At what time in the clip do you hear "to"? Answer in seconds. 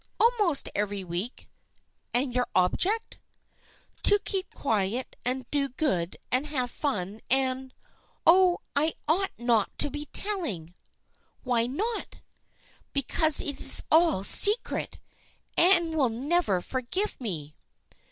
4.05-4.17, 5.43-5.49, 9.77-9.91